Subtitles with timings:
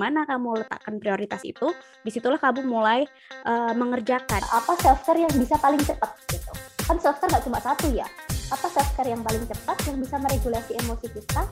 [0.00, 1.68] mana kamu letakkan prioritas itu,
[2.00, 3.04] di situlah kamu mulai
[3.44, 4.40] uh, mengerjakan.
[4.48, 6.52] Apa self care yang bisa paling cepat gitu?
[6.88, 8.08] Kan self care nggak cuma satu ya.
[8.48, 11.42] Apa self care yang paling cepat yang bisa meregulasi emosi kita?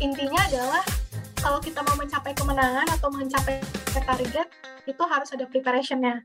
[0.00, 0.82] Intinya adalah
[1.36, 3.60] kalau kita mau mencapai kemenangan atau mencapai
[3.92, 4.48] target
[4.88, 6.24] itu harus ada preparationnya.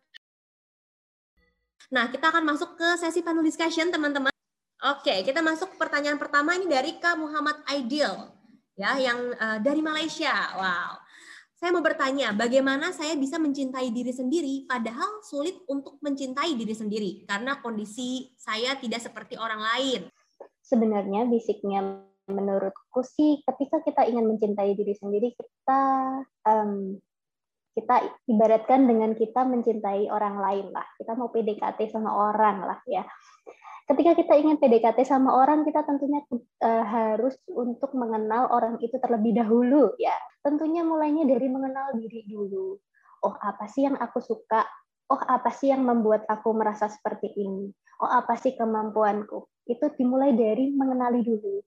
[1.92, 4.32] Nah, kita akan masuk ke sesi panel discussion, teman-teman.
[4.84, 8.34] Oke, kita masuk ke pertanyaan pertama ini dari Kak Muhammad Aidil
[8.74, 10.34] ya yang uh, dari Malaysia.
[10.58, 11.03] Wow.
[11.64, 17.24] Saya mau bertanya, bagaimana saya bisa mencintai diri sendiri padahal sulit untuk mencintai diri sendiri
[17.24, 20.12] karena kondisi saya tidak seperti orang lain.
[20.60, 25.84] Sebenarnya basicnya menurutku sih ketika kita ingin mencintai diri sendiri kita
[26.44, 27.00] um,
[27.80, 30.84] kita ibaratkan dengan kita mencintai orang lain lah.
[31.00, 33.08] Kita mau PDKT sama orang lah ya
[33.84, 36.24] ketika kita ingin PDKT sama orang kita tentunya
[36.64, 42.78] uh, harus untuk mengenal orang itu terlebih dahulu ya tentunya mulainya dari mengenal diri dulu.
[43.24, 44.68] Oh apa sih yang aku suka?
[45.10, 47.72] Oh apa sih yang membuat aku merasa seperti ini?
[48.04, 49.48] Oh apa sih kemampuanku?
[49.64, 51.64] Itu dimulai dari mengenali dulu.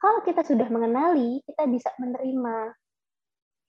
[0.00, 2.72] Kalau kita sudah mengenali kita bisa menerima.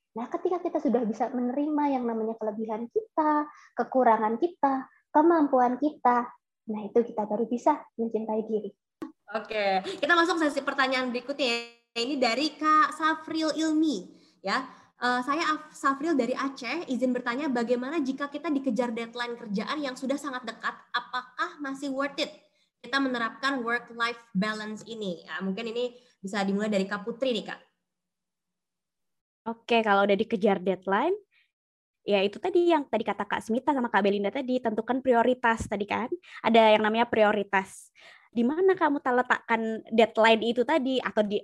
[0.09, 3.45] Nah, ketika kita sudah bisa menerima yang namanya kelebihan kita,
[3.77, 6.25] kekurangan kita, kemampuan kita,
[6.69, 8.69] Nah, itu kita baru bisa mencintai diri.
[9.33, 11.78] Oke, kita masuk sesi pertanyaan berikutnya.
[11.97, 14.05] Ini dari Kak Safril Ilmi.
[14.39, 14.63] Ya,
[15.01, 16.85] uh, saya Safril dari Aceh.
[16.87, 20.75] Izin bertanya, bagaimana jika kita dikejar deadline kerjaan yang sudah sangat dekat?
[20.93, 22.31] Apakah masih worth it
[22.79, 25.25] kita menerapkan work-life balance ini?
[25.25, 27.61] Ya, mungkin ini bisa dimulai dari Kak Putri nih, Kak.
[29.49, 31.15] Oke, kalau udah dikejar deadline,
[32.05, 35.85] ya itu tadi yang tadi kata Kak Smita sama Kak Belinda tadi tentukan prioritas tadi
[35.85, 36.09] kan
[36.41, 37.93] ada yang namanya prioritas
[38.33, 41.37] di mana kamu letakkan deadline itu tadi atau di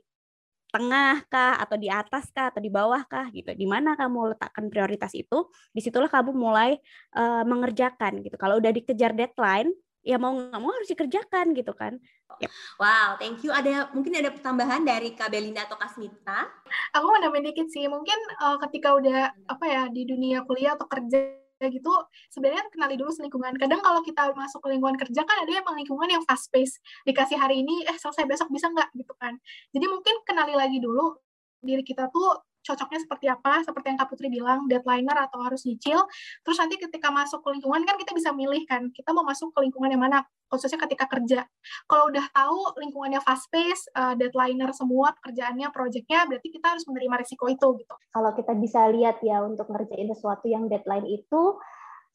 [0.75, 4.67] tengah kah atau di atas kah atau di bawah kah gitu di mana kamu letakkan
[4.67, 6.75] prioritas itu di situlah kamu mulai
[7.15, 9.71] uh, mengerjakan gitu kalau udah dikejar deadline
[10.05, 11.97] ya mau nggak mau harus dikerjakan gitu kan.
[12.37, 12.51] Yep.
[12.77, 13.49] Wow, thank you.
[13.49, 16.45] Ada mungkin ada tambahan dari Kak Belinda atau Kak Smita?
[16.93, 17.89] Aku mau nambahin dikit sih.
[17.89, 21.91] Mungkin uh, ketika udah apa ya di dunia kuliah atau kerja gitu
[22.29, 26.09] sebenarnya kenali dulu lingkungan kadang kalau kita masuk ke lingkungan kerja kan ada emang lingkungan
[26.11, 26.79] yang fast pace.
[27.07, 28.91] Dikasih hari ini eh selesai besok bisa nggak?
[28.95, 29.39] Gitu kan.
[29.71, 31.15] Jadi mungkin kenali lagi dulu
[31.63, 36.01] diri kita tuh cocoknya seperti apa, seperti yang Kak Putri bilang, deadlineer atau harus nyicil.
[36.41, 39.61] Terus nanti ketika masuk ke lingkungan kan kita bisa milih kan, kita mau masuk ke
[39.69, 41.45] lingkungan yang mana, khususnya ketika kerja.
[41.85, 47.15] Kalau udah tahu lingkungannya fast pace, uh, deadlineer semua pekerjaannya, projectnya, berarti kita harus menerima
[47.21, 47.95] risiko itu gitu.
[48.09, 51.61] Kalau kita bisa lihat ya untuk ngerjain sesuatu yang deadline itu,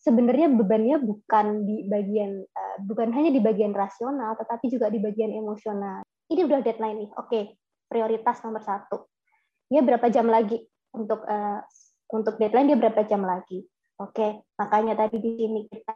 [0.00, 5.28] sebenarnya bebannya bukan di bagian uh, bukan hanya di bagian rasional tetapi juga di bagian
[5.28, 6.00] emosional
[6.32, 7.40] ini udah deadline nih oke
[7.84, 9.09] prioritas nomor satu
[9.70, 10.58] dia berapa jam lagi
[10.90, 11.62] untuk uh,
[12.10, 13.62] untuk deadline dia berapa jam lagi.
[14.02, 14.30] Oke, okay.
[14.58, 15.94] makanya tadi di sini kita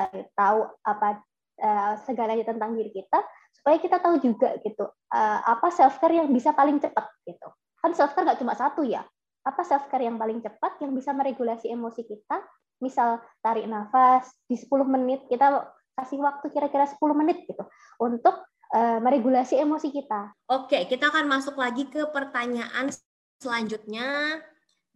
[0.00, 1.20] uh, tahu apa
[1.60, 3.20] uh, segalanya tentang diri kita
[3.52, 7.48] supaya kita tahu juga gitu uh, apa self care yang bisa paling cepat gitu.
[7.84, 9.04] Kan self care nggak cuma satu ya.
[9.44, 12.40] Apa self care yang paling cepat yang bisa meregulasi emosi kita?
[12.80, 15.64] Misal tarik nafas di 10 menit kita
[15.96, 17.64] kasih waktu kira-kira 10 menit gitu
[18.04, 18.36] untuk
[18.72, 20.34] uh, meregulasi emosi kita.
[20.50, 22.90] Oke, kita akan masuk lagi ke pertanyaan
[23.38, 24.40] selanjutnya.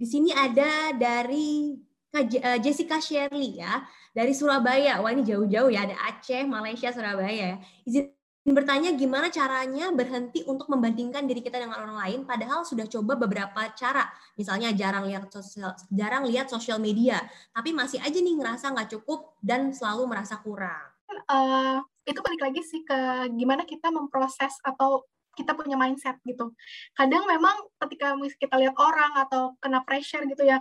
[0.00, 1.76] Di sini ada dari
[2.16, 3.84] eh, Jessica Shirley ya,
[4.16, 4.98] dari Surabaya.
[5.04, 7.60] Wah ini jauh-jauh ya, ada Aceh, Malaysia, Surabaya.
[7.84, 13.20] Izin bertanya gimana caranya berhenti untuk membandingkan diri kita dengan orang lain padahal sudah coba
[13.20, 17.20] beberapa cara misalnya jarang lihat sosial jarang lihat sosial media
[17.52, 20.88] tapi masih aja nih ngerasa nggak cukup dan selalu merasa kurang
[21.28, 25.04] uh, itu balik lagi sih ke gimana kita memproses atau
[25.36, 26.52] kita punya mindset gitu.
[26.96, 27.54] Kadang memang
[27.86, 30.58] ketika kita lihat orang atau kena pressure gitu ya,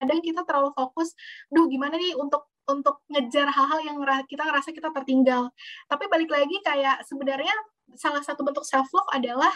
[0.00, 1.16] kadang kita terlalu fokus,
[1.48, 3.96] duh gimana nih untuk untuk ngejar hal-hal yang
[4.30, 5.50] kita ngerasa kita tertinggal.
[5.90, 7.52] Tapi balik lagi kayak sebenarnya
[7.98, 9.50] salah satu bentuk self love adalah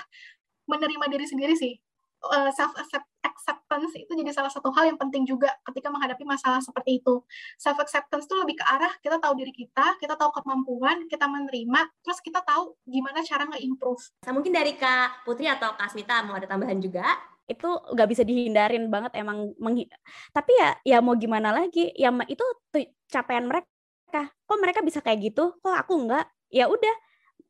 [0.67, 1.79] menerima diri sendiri sih.
[2.25, 2.73] Eh, self
[3.25, 7.21] acceptance itu jadi salah satu hal yang penting juga ketika menghadapi masalah seperti itu.
[7.61, 11.81] Self acceptance itu lebih ke arah kita tahu diri kita, kita tahu kemampuan, kita menerima,
[12.01, 14.01] terus kita tahu gimana cara nge-improve.
[14.25, 17.05] Nah, mungkin dari Kak Putri atau Kak Smita mau ada tambahan juga?
[17.45, 19.85] itu nggak bisa dihindarin banget emang menghi
[20.33, 22.41] tapi ya ya mau gimana lagi ya itu
[23.13, 26.97] capaian mereka kok mereka bisa kayak gitu kok aku enggak ya udah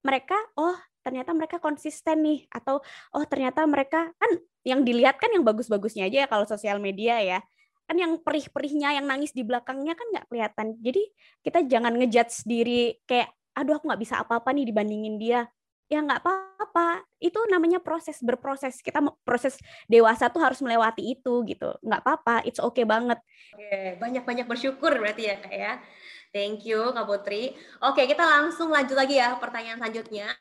[0.02, 0.74] mereka oh
[1.06, 2.82] ternyata mereka konsisten nih atau
[3.14, 4.30] oh ternyata mereka kan
[4.64, 7.38] yang dilihat kan yang bagus-bagusnya aja ya kalau sosial media ya.
[7.84, 10.66] Kan yang perih-perihnya yang nangis di belakangnya kan nggak kelihatan.
[10.81, 11.05] Jadi
[11.44, 15.44] kita jangan ngejudge diri kayak aduh aku nggak bisa apa-apa nih dibandingin dia.
[15.93, 17.05] Ya nggak apa-apa.
[17.20, 18.81] Itu namanya proses berproses.
[18.81, 21.76] Kita proses dewasa tuh harus melewati itu gitu.
[21.84, 22.49] Nggak apa-apa.
[22.49, 23.20] It's okay banget.
[24.00, 25.72] Banyak-banyak bersyukur berarti ya kak ya.
[26.32, 27.52] Thank you kak Putri.
[27.84, 30.32] Oke kita langsung lanjut lagi ya pertanyaan selanjutnya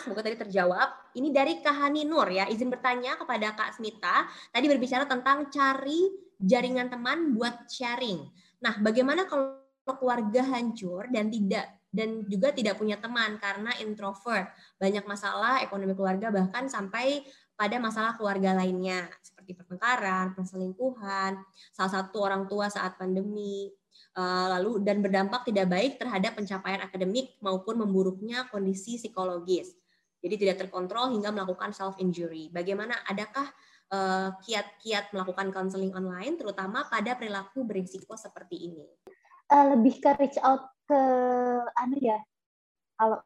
[0.00, 1.16] semoga tadi terjawab.
[1.16, 2.48] Ini dari Kahani Nur ya.
[2.48, 4.28] Izin bertanya kepada Kak Smita.
[4.50, 6.08] Tadi berbicara tentang cari
[6.40, 8.24] jaringan teman buat sharing.
[8.64, 14.46] Nah, bagaimana kalau keluarga hancur dan tidak dan juga tidak punya teman karena introvert,
[14.78, 17.26] banyak masalah ekonomi keluarga bahkan sampai
[17.58, 21.42] pada masalah keluarga lainnya seperti pertengkaran, perselingkuhan,
[21.74, 23.68] salah satu orang tua saat pandemi,
[24.18, 29.70] lalu dan berdampak tidak baik terhadap pencapaian akademik maupun memburuknya kondisi psikologis.
[30.20, 32.52] Jadi tidak terkontrol hingga melakukan self injury.
[32.52, 33.48] Bagaimana adakah
[33.88, 38.84] eh, kiat-kiat melakukan counseling online terutama pada perilaku berisiko seperti ini?
[39.50, 41.02] Uh, lebih ke reach out ke
[41.74, 42.22] anu ya
[42.94, 43.18] kalau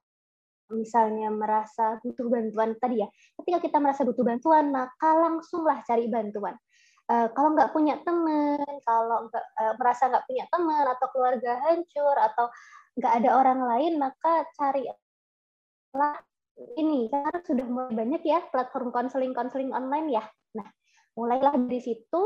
[0.73, 3.09] misalnya merasa butuh bantuan tadi ya
[3.41, 6.57] ketika kita merasa butuh bantuan maka langsunglah cari bantuan
[7.11, 12.17] uh, kalau nggak punya teman kalau nggak uh, merasa nggak punya teman atau keluarga hancur
[12.17, 12.47] atau
[12.95, 14.87] nggak ada orang lain maka cari
[15.95, 16.15] lah
[16.79, 20.25] ini karena sudah mulai banyak ya platform konseling konseling online ya.
[20.55, 20.67] Nah
[21.19, 22.23] mulailah dari situ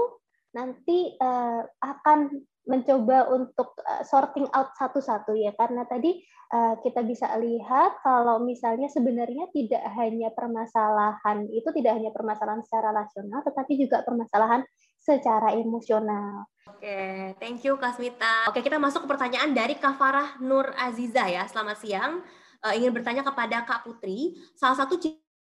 [0.52, 2.32] nanti uh, akan
[2.69, 6.20] mencoba untuk uh, sorting out satu-satu ya karena tadi
[6.53, 12.93] uh, kita bisa lihat kalau misalnya sebenarnya tidak hanya permasalahan itu tidak hanya permasalahan secara
[12.93, 14.62] rasional tetapi juga permasalahan
[15.00, 16.44] secara emosional.
[16.69, 18.53] Oke, thank you Kasmita.
[18.53, 21.49] Oke, kita masuk ke pertanyaan dari Kafarah Nur Aziza ya.
[21.49, 22.21] Selamat siang.
[22.61, 24.99] Uh, ingin bertanya kepada Kak Putri, salah satu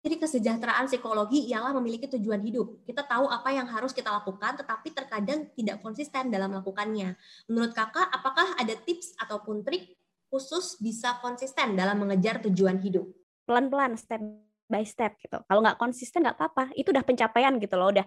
[0.00, 2.88] jadi kesejahteraan psikologi ialah memiliki tujuan hidup.
[2.88, 7.20] Kita tahu apa yang harus kita lakukan, tetapi terkadang tidak konsisten dalam melakukannya.
[7.52, 10.00] Menurut kakak, apakah ada tips ataupun trik
[10.32, 13.12] khusus bisa konsisten dalam mengejar tujuan hidup?
[13.44, 14.24] Pelan-pelan, step
[14.72, 15.36] by step gitu.
[15.44, 16.72] Kalau nggak konsisten nggak apa-apa.
[16.72, 17.92] Itu udah pencapaian gitu loh.
[17.92, 18.06] Udah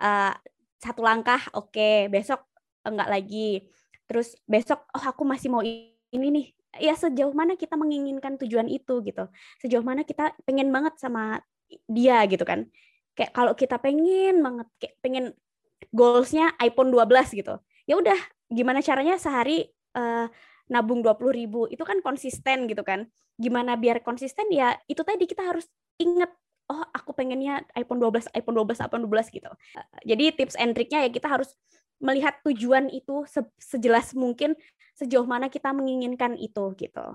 [0.00, 0.32] uh,
[0.80, 1.76] satu langkah, oke.
[1.76, 2.08] Okay.
[2.08, 2.40] Besok
[2.88, 3.68] enggak lagi.
[4.08, 6.46] Terus besok, oh aku masih mau ini nih
[6.80, 9.28] ya sejauh mana kita menginginkan tujuan itu gitu.
[9.60, 11.42] Sejauh mana kita pengen banget sama
[11.88, 12.68] dia gitu kan.
[13.14, 15.24] Kayak kalau kita pengen banget kayak pengen
[15.94, 17.54] goalsnya iPhone 12 gitu.
[17.86, 18.18] Ya udah
[18.50, 20.26] gimana caranya sehari uh,
[20.70, 21.60] nabung 20 ribu?
[21.70, 23.06] Itu kan konsisten gitu kan.
[23.36, 24.50] Gimana biar konsisten?
[24.50, 25.66] Ya itu tadi kita harus
[26.00, 26.30] inget
[26.72, 29.50] oh aku pengennya iPhone 12 iPhone 12 iPhone 12 gitu.
[30.06, 31.52] Jadi tips and triknya ya kita harus
[32.02, 34.58] melihat tujuan itu se sejelas mungkin
[34.94, 37.06] sejauh mana kita menginginkan itu gitu.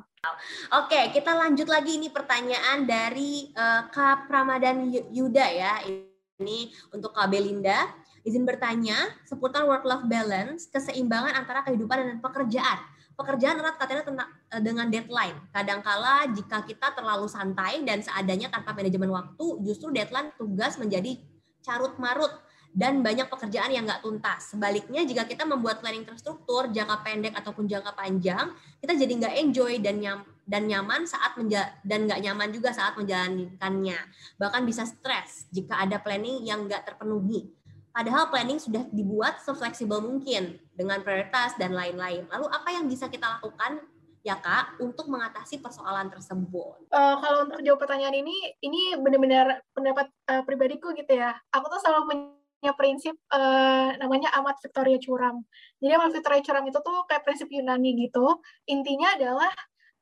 [0.75, 5.73] Oke, kita lanjut lagi ini pertanyaan dari uh, Kak Pramadan Yuda ya.
[5.87, 7.87] Ini untuk Kak Belinda.
[8.27, 12.79] Izin bertanya seputar work-life balance, keseimbangan antara kehidupan dan pekerjaan.
[13.15, 15.39] Pekerjaan erat katanya tentang uh, dengan deadline.
[15.55, 21.15] Kadangkala jika kita terlalu santai dan seadanya tanpa manajemen waktu, justru deadline tugas menjadi
[21.63, 22.31] carut marut
[22.69, 24.53] dan banyak pekerjaan yang nggak tuntas.
[24.53, 29.73] Sebaliknya, jika kita membuat planning terstruktur, jangka pendek ataupun jangka panjang, kita jadi nggak enjoy
[29.81, 33.99] dan nyam, dan nyaman saat menja dan nggak nyaman juga saat menjalankannya.
[34.37, 37.53] Bahkan bisa stres jika ada planning yang nggak terpenuhi.
[37.89, 42.29] Padahal planning sudah dibuat sefleksibel mungkin dengan prioritas dan lain-lain.
[42.29, 43.81] Lalu apa yang bisa kita lakukan
[44.21, 46.85] ya kak untuk mengatasi persoalan tersebut?
[46.93, 51.33] Uh, kalau untuk jawab pertanyaan ini, ini benar-benar pendapat uh, pribadiku gitu ya.
[51.49, 52.38] Aku tuh selalu punya
[52.75, 55.43] prinsip uh, namanya amat Victoria Curam.
[55.79, 58.43] Jadi amat Victoria Curam itu tuh kayak prinsip Yunani gitu.
[58.67, 59.51] Intinya adalah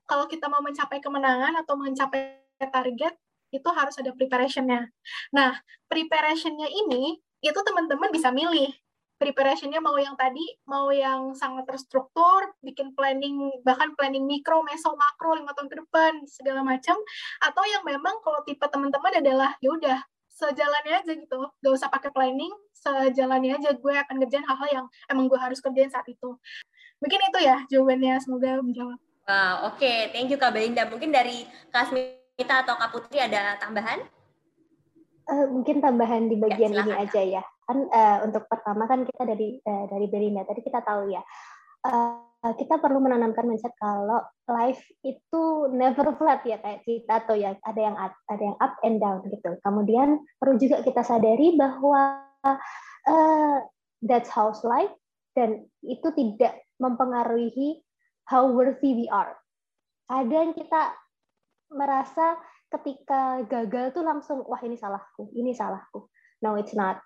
[0.10, 3.14] kalau kita mau mencapai kemenangan atau mencapai target
[3.54, 4.90] itu harus ada preparationnya.
[5.32, 5.56] Nah,
[5.88, 8.74] preparationnya ini itu teman-teman bisa milih
[9.18, 15.34] preparationnya mau yang tadi, mau yang sangat terstruktur, bikin planning, bahkan planning mikro, meso, makro,
[15.34, 16.96] lima tahun ke depan, segala macam,
[17.42, 20.00] atau yang memang kalau tipe teman-teman adalah, ya udah,
[20.38, 21.40] sejalannya aja gitu.
[21.66, 25.90] Gak usah pakai planning sejalannya aja gue akan ngerjain hal-hal yang emang gue harus kerjain
[25.90, 26.38] saat itu.
[27.02, 29.00] Mungkin itu ya jawabannya semoga menjawab.
[29.28, 29.82] Wow oke.
[29.82, 30.14] Okay.
[30.14, 30.86] thank you kak Belinda.
[30.88, 34.06] Mungkin dari kak Smita atau kak Putri ada tambahan?
[35.28, 37.44] Uh, mungkin tambahan di bagian ya, ini aja ya.
[37.68, 40.48] Kan uh, untuk pertama kan kita dari uh, dari Belinda.
[40.48, 41.20] Tadi kita tahu ya.
[41.84, 42.24] Uh,
[42.56, 47.82] kita perlu menanamkan mindset kalau life itu never flat ya kayak kita atau ya ada
[47.82, 49.58] yang ada yang up and down gitu.
[49.66, 52.24] Kemudian perlu juga kita sadari bahwa
[53.10, 53.58] uh,
[54.06, 54.94] that's how's life
[55.34, 57.82] dan itu tidak mempengaruhi
[58.30, 59.36] how worthy we are.
[60.08, 60.94] Ada yang kita
[61.74, 62.40] merasa
[62.72, 66.08] ketika gagal tuh langsung wah ini salahku, ini salahku.
[66.44, 67.02] No, it's not.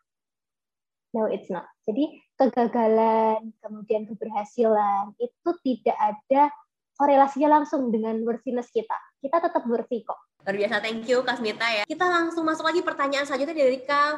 [1.11, 1.67] No, it's not.
[1.83, 6.47] Jadi kegagalan, kemudian keberhasilan itu tidak ada
[6.95, 8.95] korelasinya langsung dengan worthiness kita.
[9.21, 10.17] kita tetap bersih kok.
[10.41, 11.83] Luar biasa, thank you Kak Smita ya.
[11.85, 14.17] Kita langsung masuk lagi pertanyaan selanjutnya dari Kak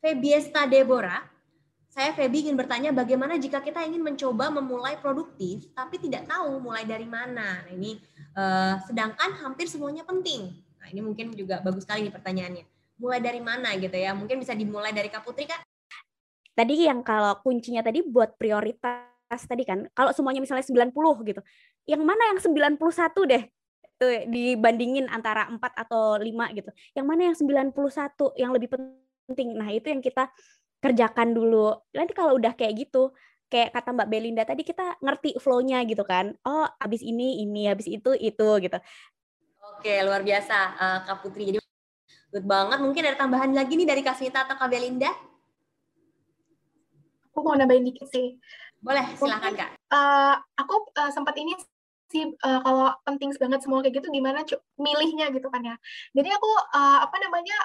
[0.00, 1.20] Febiesta Deborah.
[1.90, 6.86] Saya Feby ingin bertanya bagaimana jika kita ingin mencoba memulai produktif tapi tidak tahu mulai
[6.86, 7.66] dari mana.
[7.66, 7.98] Nah, ini
[8.38, 10.54] uh, sedangkan hampir semuanya penting.
[10.80, 12.64] Nah, ini mungkin juga bagus sekali nih pertanyaannya.
[13.02, 14.14] Mulai dari mana gitu ya?
[14.14, 15.60] Mungkin bisa dimulai dari Kak Putri Kak?
[16.60, 19.88] Tadi yang kalau kuncinya tadi buat prioritas tadi kan.
[19.96, 20.92] Kalau semuanya misalnya 90
[21.24, 21.40] gitu.
[21.88, 22.76] Yang mana yang 91
[23.24, 23.48] deh?
[23.96, 26.68] Tuh, dibandingin antara 4 atau 5 gitu.
[26.92, 29.56] Yang mana yang 91 yang lebih penting.
[29.56, 30.28] Nah, itu yang kita
[30.84, 31.80] kerjakan dulu.
[31.96, 33.08] Nanti kalau udah kayak gitu,
[33.48, 36.36] kayak kata Mbak Belinda tadi kita ngerti flow-nya gitu kan.
[36.44, 38.78] Oh, habis ini ini, habis itu itu gitu.
[39.80, 41.56] Oke, luar biasa uh, Kak Putri.
[41.56, 41.58] Jadi
[42.36, 42.84] good banget.
[42.84, 45.29] Mungkin ada tambahan lagi nih dari Kak Smita atau Kak Belinda?
[47.30, 48.36] Aku mau nambahin dikit sih.
[48.80, 49.70] Boleh, silakan Kak.
[49.92, 51.52] Uh, aku uh, sempat ini
[52.10, 54.42] sih uh, kalau penting banget semua kayak gitu gimana
[54.80, 55.76] milihnya gitu kan ya.
[56.16, 57.58] Jadi aku uh, apa namanya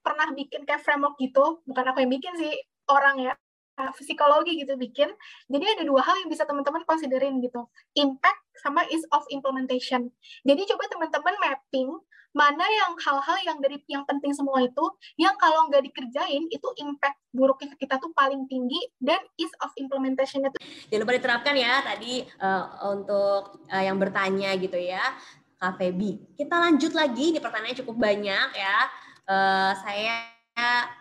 [0.00, 2.54] pernah bikin kayak framework gitu, bukan aku yang bikin sih,
[2.86, 3.34] orang ya
[4.00, 5.12] psikologi gitu bikin.
[5.52, 7.68] Jadi ada dua hal yang bisa teman-teman considerin gitu.
[7.92, 10.08] Impact sama ease of implementation.
[10.48, 11.90] Jadi coba teman-teman mapping
[12.36, 14.84] mana yang hal-hal yang dari yang penting semua itu
[15.16, 20.44] yang kalau nggak dikerjain itu impact buruknya kita tuh paling tinggi dan ease of implementation
[20.44, 20.60] itu
[20.92, 25.16] jangan lupa diterapkan ya tadi uh, untuk uh, yang bertanya gitu ya
[25.56, 26.36] Kak Feby.
[26.36, 28.76] Kita lanjut lagi, ini pertanyaannya cukup banyak ya
[29.24, 30.36] uh, saya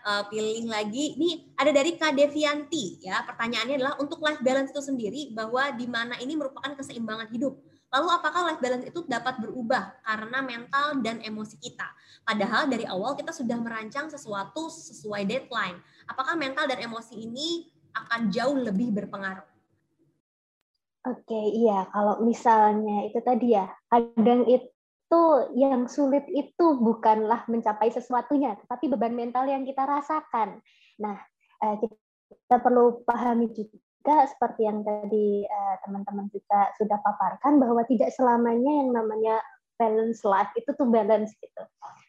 [0.04, 1.16] uh, pilih lagi.
[1.20, 3.24] Ini ada dari Kak Devianti ya.
[3.24, 7.60] Pertanyaannya adalah untuk life balance itu sendiri bahwa di mana ini merupakan keseimbangan hidup.
[7.96, 11.88] Lalu apakah life balance itu dapat berubah karena mental dan emosi kita?
[12.28, 15.80] Padahal dari awal kita sudah merancang sesuatu sesuai deadline.
[16.04, 19.48] Apakah mental dan emosi ini akan jauh lebih berpengaruh?
[21.08, 21.88] Oke, iya.
[21.88, 25.24] Kalau misalnya itu tadi ya, kadang itu
[25.56, 30.60] yang sulit itu bukanlah mencapai sesuatunya, tetapi beban mental yang kita rasakan.
[31.00, 31.16] Nah,
[31.64, 31.76] eh,
[32.28, 33.85] kita perlu pahami juga
[34.30, 39.36] seperti yang tadi eh, teman-teman juga sudah paparkan bahwa tidak selamanya yang namanya
[39.76, 41.64] balance life itu tuh balance gitu.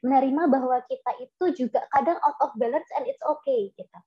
[0.07, 3.99] Menerima bahwa kita itu juga kadang out of balance and it's okay gitu.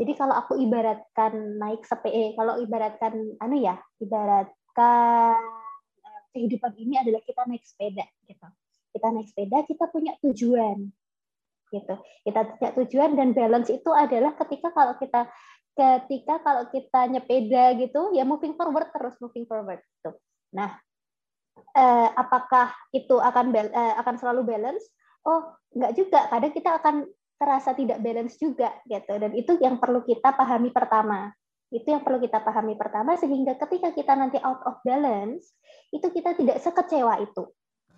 [0.00, 5.38] Jadi kalau aku ibaratkan naik sepeda, kalau ibaratkan anu ya, ibaratkan
[6.32, 8.48] kehidupan ini adalah kita naik sepeda gitu.
[8.90, 10.88] Kita naik sepeda, kita punya tujuan
[11.70, 11.94] gitu.
[12.26, 15.30] Kita punya tujuan dan balance itu adalah ketika kalau kita
[15.74, 20.10] ketika kalau kita nyepeda gitu ya moving forward terus moving forward gitu.
[20.52, 20.76] Nah,
[21.74, 24.84] eh, apakah itu akan eh, akan selalu balance?
[25.24, 26.20] Oh, enggak juga.
[26.28, 26.94] Kadang kita akan
[27.40, 29.14] terasa tidak balance juga gitu.
[29.16, 31.32] Dan itu yang perlu kita pahami pertama.
[31.70, 35.54] Itu yang perlu kita pahami pertama sehingga ketika kita nanti out of balance,
[35.94, 37.46] itu kita tidak sekecewa itu.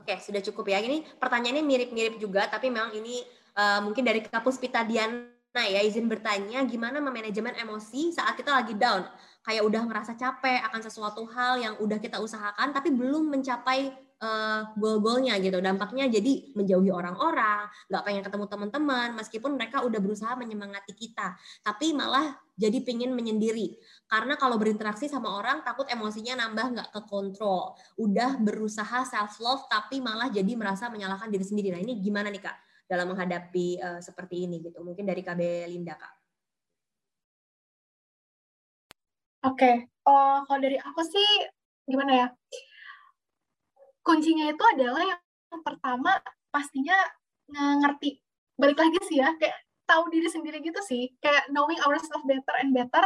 [0.02, 0.78] Oke, sudah cukup ya.
[0.82, 3.22] Ini pertanyaannya mirip-mirip juga, tapi memang ini
[3.56, 8.72] uh, mungkin dari Kapus Pita Diana ya, izin bertanya gimana memanajemen emosi saat kita lagi
[8.72, 9.04] down.
[9.44, 13.92] Kayak udah merasa capek akan sesuatu hal yang udah kita usahakan, tapi belum mencapai
[14.22, 15.60] uh, goal-goalnya gitu.
[15.60, 21.92] Dampaknya jadi menjauhi orang-orang, nggak pengen ketemu teman-teman, meskipun mereka udah berusaha menyemangati kita, tapi
[21.92, 23.76] malah jadi pengen menyendiri.
[24.08, 27.76] Karena kalau berinteraksi sama orang takut emosinya nambah nggak ke kontrol.
[28.00, 31.68] Udah berusaha self love tapi malah jadi merasa menyalahkan diri sendiri.
[31.74, 34.82] Nah ini gimana nih kak dalam menghadapi uh, seperti ini gitu?
[34.82, 36.14] Mungkin dari KB Linda kak.
[39.42, 39.74] Oke, okay.
[40.06, 41.28] uh, kalau dari aku sih
[41.90, 42.26] gimana ya?
[44.02, 46.18] kuncinya itu adalah yang pertama
[46.50, 46.98] pastinya
[47.52, 48.18] ngerti
[48.58, 52.74] balik lagi sih ya kayak tahu diri sendiri gitu sih kayak knowing ourselves better and
[52.74, 53.02] better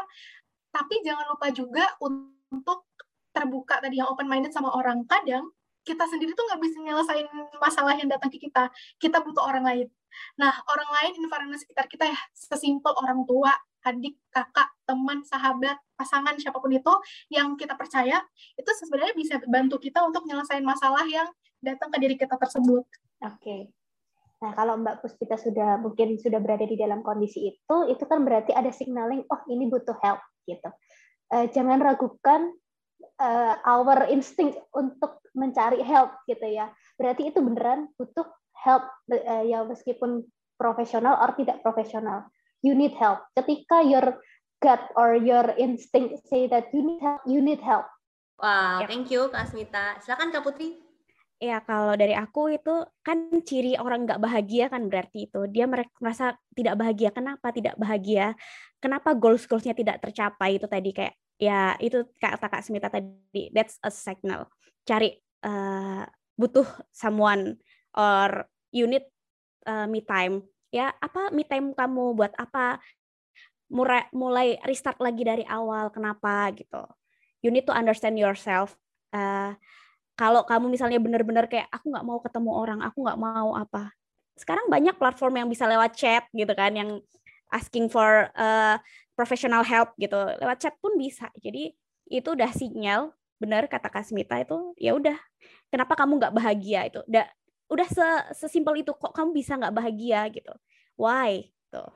[0.73, 2.89] tapi jangan lupa juga untuk
[3.33, 5.53] terbuka tadi yang open minded sama orang kadang
[5.87, 7.27] kita sendiri tuh nggak bisa nyelesain
[7.63, 9.87] masalah yang datang ke kita kita butuh orang lain
[10.35, 13.55] nah orang lain environment sekitar kita ya sesimpel orang tua
[13.87, 16.91] adik, kakak, teman, sahabat, pasangan, siapa pun itu
[17.31, 18.19] yang kita percaya,
[18.59, 21.31] itu sebenarnya bisa bantu kita untuk menyelesaikan masalah yang
[21.63, 22.83] datang ke diri kita tersebut.
[22.83, 23.39] Oke.
[23.39, 23.61] Okay.
[24.43, 28.53] Nah, kalau Mbak Puspita sudah mungkin sudah berada di dalam kondisi itu, itu kan berarti
[28.53, 30.69] ada signaling, oh ini butuh help gitu.
[31.33, 32.53] Uh, jangan ragukan
[33.21, 36.73] uh, our instinct untuk mencari help gitu ya.
[36.97, 38.27] Berarti itu beneran butuh
[38.65, 40.25] help uh, ya meskipun
[40.57, 42.29] profesional atau tidak profesional
[42.65, 43.23] you need help.
[43.37, 44.19] Ketika your
[44.59, 47.87] gut or your instinct say that you need help, you need help.
[48.37, 48.87] Wow, ya.
[48.89, 50.01] thank you Kak Smita.
[50.03, 50.77] Silakan Kak Putri.
[51.37, 56.37] Ya kalau dari aku itu kan ciri orang nggak bahagia kan berarti itu dia merasa
[56.57, 57.13] tidak bahagia.
[57.13, 58.33] Kenapa tidak bahagia?
[58.81, 63.53] Kenapa goals goalsnya tidak tercapai itu tadi kayak ya itu kata Kak Smita tadi.
[63.53, 64.49] That's a signal.
[64.89, 66.05] Cari uh,
[66.37, 67.61] butuh someone
[67.97, 69.05] or you need
[69.69, 70.45] uh, me time.
[70.73, 72.17] Ya apa me time kamu?
[72.17, 72.81] Buat apa?
[73.73, 75.93] Mulai mulai restart lagi dari awal.
[75.93, 76.53] Kenapa?
[76.53, 76.83] Gitu.
[77.45, 78.77] You need to understand yourself.
[79.13, 79.57] Uh,
[80.17, 82.81] kalau kamu misalnya benar-benar kayak aku nggak mau ketemu orang.
[82.85, 83.93] Aku nggak mau apa.
[84.37, 87.01] Sekarang banyak platform yang bisa lewat chat gitu kan yang
[87.53, 88.77] asking for uh,
[89.15, 90.17] professional help gitu.
[90.41, 91.31] Lewat chat pun bisa.
[91.41, 91.73] Jadi
[92.07, 95.17] itu udah sinyal benar kata Kasmita itu ya udah.
[95.69, 96.89] Kenapa kamu nggak bahagia?
[96.89, 97.27] Itu udah
[97.67, 97.89] udah
[98.33, 100.55] sesimpel itu kok kamu bisa nggak bahagia gitu?
[100.95, 101.51] Why?
[101.71, 101.91] Tuh.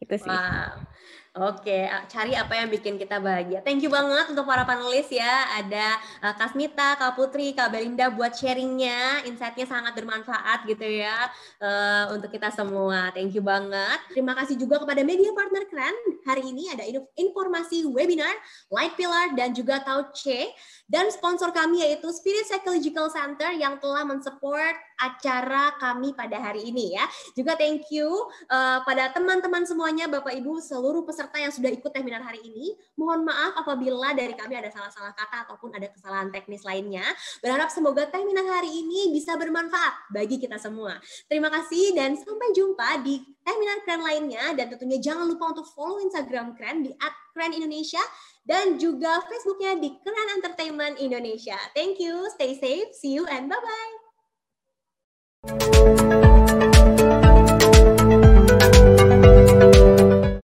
[0.00, 0.30] Itu sih.
[0.32, 0.86] Wow.
[1.30, 3.62] Oke, cari apa yang bikin kita bahagia.
[3.62, 5.62] Thank you banget untuk para panelis ya.
[5.62, 5.94] Ada
[6.34, 9.22] Kasmita, Kak Putri, Kak Belinda buat sharingnya.
[9.22, 11.30] Insightnya sangat bermanfaat gitu ya
[11.62, 13.14] uh, untuk kita semua.
[13.14, 14.10] Thank you banget.
[14.10, 15.94] Terima kasih juga kepada media partner keren.
[16.26, 16.82] Hari ini ada
[17.14, 18.34] informasi webinar,
[18.66, 20.50] Light Pillar, dan juga Tauce.
[20.90, 26.98] Dan sponsor kami yaitu Spirit Psychological Center yang telah mensupport acara kami pada hari ini
[26.98, 27.06] ya.
[27.38, 28.10] Juga thank you
[28.50, 32.72] uh, pada teman-teman semuanya, Bapak Ibu, seluruh peserta peserta yang sudah ikut webinar hari ini.
[32.96, 37.04] Mohon maaf apabila dari kami ada salah-salah kata ataupun ada kesalahan teknis lainnya.
[37.44, 40.96] Berharap semoga webinar hari ini bisa bermanfaat bagi kita semua.
[41.28, 44.56] Terima kasih dan sampai jumpa di webinar keren lainnya.
[44.56, 46.96] Dan tentunya jangan lupa untuk follow Instagram keren di
[47.36, 48.00] @keren_indonesia
[48.48, 51.60] dan juga Facebooknya di Keren Entertainment Indonesia.
[51.76, 53.92] Thank you, stay safe, see you, and bye-bye.